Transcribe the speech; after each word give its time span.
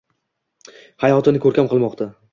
hayotini 1.05 1.43
ko‘rkam 1.45 1.71
qilmoqqa 1.75 2.13